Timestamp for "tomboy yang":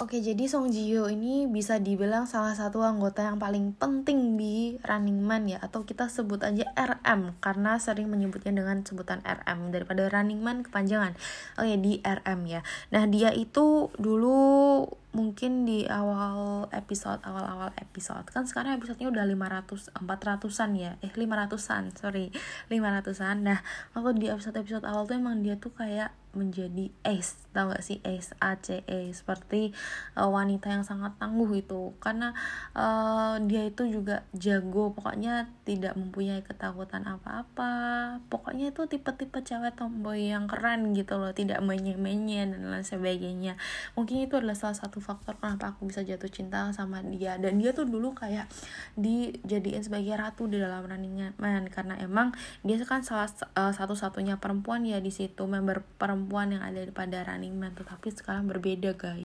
39.74-40.46